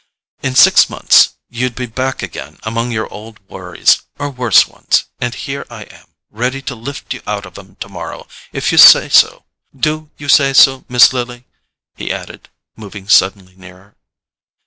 In 0.41 0.55
six 0.55 0.89
months 0.89 1.33
you'd 1.47 1.75
be 1.75 1.85
back 1.85 2.23
again 2.23 2.57
among 2.63 2.89
your 2.91 3.05
old 3.13 3.39
worries, 3.47 4.01
or 4.17 4.31
worse 4.31 4.67
ones; 4.67 5.03
and 5.19 5.35
here 5.35 5.63
I 5.69 5.83
am, 5.83 6.07
ready 6.31 6.59
to 6.63 6.73
lift 6.73 7.13
you 7.13 7.21
out 7.27 7.45
of 7.45 7.55
'em 7.55 7.75
tomorrow 7.79 8.25
if 8.51 8.71
you 8.71 8.79
say 8.79 9.09
so. 9.09 9.45
DO 9.79 10.09
you 10.17 10.27
say 10.27 10.53
so, 10.53 10.85
Miss 10.89 11.13
Lily?" 11.13 11.45
he 11.93 12.11
added, 12.11 12.49
moving 12.75 13.07
suddenly 13.07 13.53
nearer. 13.55 13.95